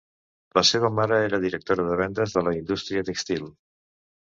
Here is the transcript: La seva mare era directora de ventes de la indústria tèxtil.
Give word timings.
La 0.57 0.63
seva 0.69 0.89
mare 1.01 1.21
era 1.27 1.39
directora 1.45 1.87
de 1.91 2.01
ventes 2.03 2.37
de 2.39 2.47
la 2.51 2.59
indústria 2.59 3.09
tèxtil. 3.15 3.51